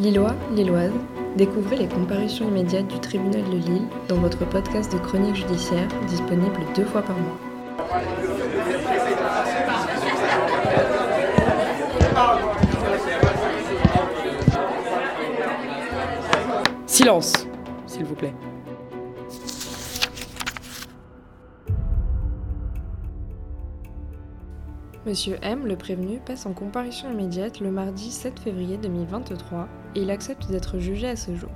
[0.00, 0.94] Lillois, Lilloise,
[1.36, 6.58] découvrez les comparutions immédiates du tribunal de Lille dans votre podcast de chronique judiciaire disponible
[6.74, 7.38] deux fois par mois.
[16.86, 17.34] Silence,
[17.86, 18.32] s'il vous plaît.
[25.06, 30.10] Monsieur M, le prévenu, passe en comparution immédiate le mardi 7 février 2023 et il
[30.10, 31.48] accepte d'être jugé à ce jour.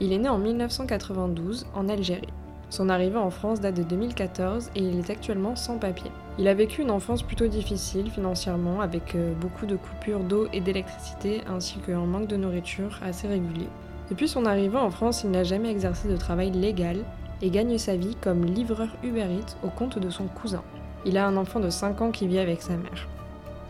[0.00, 2.26] Il est né en 1992 en Algérie.
[2.70, 6.10] Son arrivée en France date de 2014 et il est actuellement sans papier.
[6.40, 10.60] Il a vécu une enfance plutôt difficile financièrement avec euh, beaucoup de coupures d'eau et
[10.60, 13.68] d'électricité ainsi qu'un manque de nourriture assez régulier.
[14.10, 17.04] Depuis son arrivée en France, il n'a jamais exercé de travail légal
[17.42, 20.64] et gagne sa vie comme livreur Uber Eats au compte de son cousin.
[21.04, 23.08] Il a un enfant de 5 ans qui vit avec sa mère.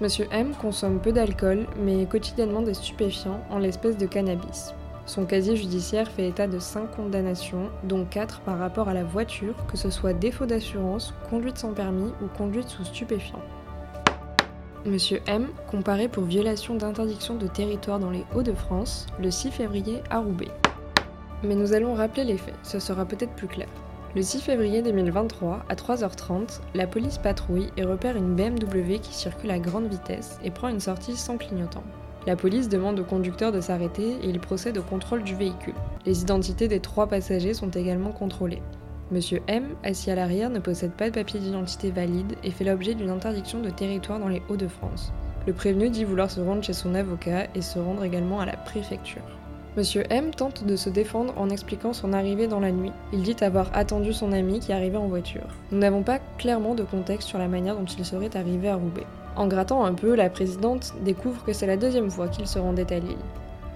[0.00, 4.72] Monsieur M consomme peu d'alcool, mais quotidiennement des stupéfiants en l'espèce de cannabis.
[5.06, 9.54] Son casier judiciaire fait état de 5 condamnations, dont 4 par rapport à la voiture,
[9.66, 13.42] que ce soit défaut d'assurance, conduite sans permis ou conduite sous stupéfiants.
[14.84, 20.20] Monsieur M, comparé pour violation d'interdiction de territoire dans les Hauts-de-France, le 6 février à
[20.20, 20.52] Roubaix.
[21.42, 23.68] Mais nous allons rappeler les faits, ce sera peut-être plus clair.
[24.16, 29.50] Le 6 février 2023, à 3h30, la police patrouille et repère une BMW qui circule
[29.50, 31.84] à grande vitesse et prend une sortie sans clignotant.
[32.26, 35.74] La police demande au conducteur de s'arrêter et il procède au contrôle du véhicule.
[36.06, 38.62] Les identités des trois passagers sont également contrôlées.
[39.10, 42.94] Monsieur M, assis à l'arrière, ne possède pas de papier d'identité valide et fait l'objet
[42.94, 45.12] d'une interdiction de territoire dans les Hauts-de-France.
[45.46, 48.56] Le prévenu dit vouloir se rendre chez son avocat et se rendre également à la
[48.56, 49.22] préfecture.
[49.78, 52.90] Monsieur M tente de se défendre en expliquant son arrivée dans la nuit.
[53.12, 55.46] Il dit avoir attendu son ami qui arrivait en voiture.
[55.70, 59.06] Nous n'avons pas clairement de contexte sur la manière dont il serait arrivé à Roubaix.
[59.36, 62.92] En grattant un peu, la présidente découvre que c'est la deuxième fois qu'il se rendait
[62.92, 63.14] à Lille.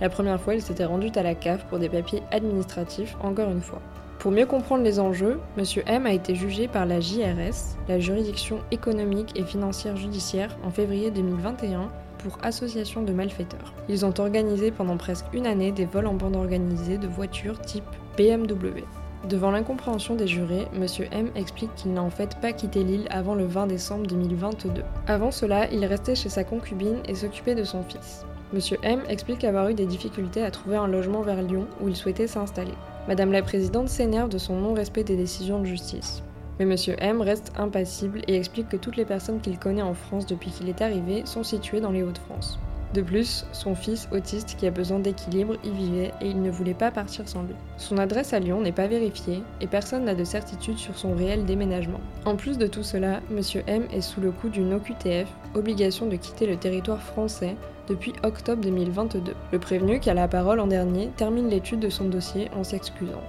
[0.01, 3.63] La première fois, il s'était rendu à la CAF pour des papiers administratifs, encore une
[3.63, 3.81] fois.
[4.19, 8.59] Pour mieux comprendre les enjeux, Monsieur M a été jugé par la JRS, la juridiction
[8.73, 13.75] économique et financière judiciaire, en février 2021 pour association de malfaiteurs.
[13.89, 17.85] Ils ont organisé pendant presque une année des vols en bande organisée de voitures type
[18.17, 18.85] BMW.
[19.29, 20.87] Devant l'incompréhension des jurés, M.
[21.13, 24.83] M explique qu'il n'a en fait pas quitté l'île avant le 20 décembre 2022.
[25.07, 28.27] Avant cela, il restait chez sa concubine et s'occupait de son fils.
[28.53, 28.61] M.
[28.83, 32.27] M explique avoir eu des difficultés à trouver un logement vers Lyon où il souhaitait
[32.27, 32.75] s'installer.
[33.07, 36.23] Madame la Présidente s'énerve de son non-respect des décisions de justice.
[36.63, 40.27] Mais Monsieur M reste impassible et explique que toutes les personnes qu'il connaît en France
[40.27, 42.61] depuis qu'il est arrivé sont situées dans les Hauts-de-France.
[42.95, 46.73] De plus, son fils autiste qui a besoin d'équilibre y vivait et il ne voulait
[46.73, 47.57] pas partir sans lui.
[47.79, 51.45] Son adresse à Lyon n'est pas vérifiée et personne n'a de certitude sur son réel
[51.47, 52.01] déménagement.
[52.27, 56.15] En plus de tout cela, Monsieur M est sous le coup d'une OQTF, obligation de
[56.15, 57.57] quitter le territoire français,
[57.89, 59.35] depuis octobre 2022.
[59.51, 63.25] Le prévenu, qui a la parole en dernier, termine l'étude de son dossier en s'excusant.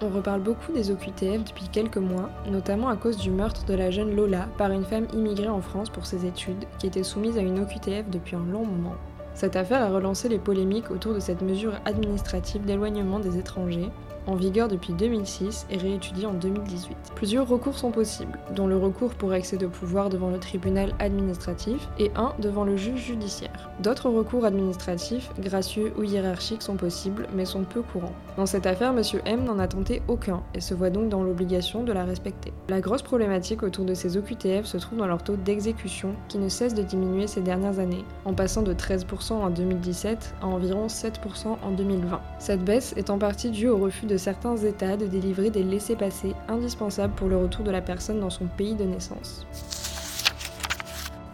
[0.00, 3.90] On reparle beaucoup des OQTF depuis quelques mois, notamment à cause du meurtre de la
[3.90, 7.40] jeune Lola par une femme immigrée en France pour ses études, qui était soumise à
[7.40, 8.94] une OQTF depuis un long moment.
[9.34, 13.90] Cette affaire a relancé les polémiques autour de cette mesure administrative d'éloignement des étrangers,
[14.28, 16.96] en vigueur depuis 2006 et réétudié en 2018.
[17.14, 21.88] Plusieurs recours sont possibles, dont le recours pour excès de pouvoir devant le tribunal administratif
[21.98, 23.70] et un devant le juge judiciaire.
[23.82, 28.12] D'autres recours administratifs, gracieux ou hiérarchiques, sont possibles, mais sont peu courants.
[28.36, 29.02] Dans cette affaire, M.
[29.24, 32.52] M n'en a tenté aucun et se voit donc dans l'obligation de la respecter.
[32.68, 36.50] La grosse problématique autour de ces OQTF se trouve dans leur taux d'exécution, qui ne
[36.50, 41.56] cesse de diminuer ces dernières années, en passant de 13% en 2017 à environ 7%
[41.62, 42.20] en 2020.
[42.38, 46.34] Cette baisse est en partie due au refus de certains États de délivrer des laissés-passer
[46.48, 49.46] indispensables pour le retour de la personne dans son pays de naissance.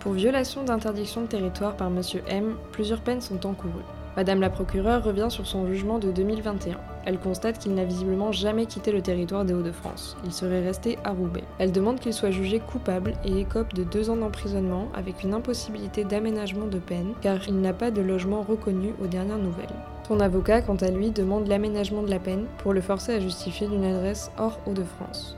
[0.00, 2.02] Pour violation d'interdiction de territoire par M.
[2.28, 3.72] M, plusieurs peines sont encourues.
[4.16, 6.78] Madame la procureure revient sur son jugement de 2021.
[7.06, 10.16] Elle constate qu'il n'a visiblement jamais quitté le territoire des Hauts-de-France.
[10.25, 11.44] Il serait resté à Roubaix.
[11.59, 16.04] Elle demande qu'il soit jugé coupable et écope de deux ans d'emprisonnement avec une impossibilité
[16.04, 19.67] d'aménagement de peine car il n'a pas de logement reconnu aux dernières nouvelles.
[20.08, 23.67] Son avocat, quant à lui, demande l'aménagement de la peine pour le forcer à justifier
[23.69, 25.37] d'une adresse hors Hauts-de-France.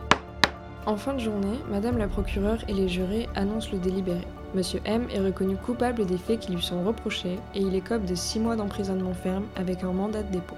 [0.86, 4.24] En fin de journée, Madame la procureure et les jurés annoncent le délibéré.
[4.54, 8.14] Monsieur M est reconnu coupable des faits qui lui sont reprochés et il écope de
[8.14, 10.56] 6 mois d'emprisonnement ferme avec un mandat de dépôt.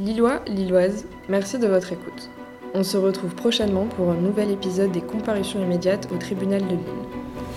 [0.00, 2.30] Lillois, Lilloise, merci de votre écoute.
[2.72, 7.08] On se retrouve prochainement pour un nouvel épisode des comparutions immédiates au tribunal de Lille.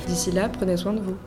[0.07, 1.17] D'ici là, prenez soin de vous.